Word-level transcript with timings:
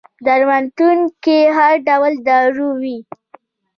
درملتون 0.25 0.97
کي 1.23 1.37
هر 1.57 1.73
ډول 1.87 2.13
دارو 2.27 2.67
وي 2.81 2.97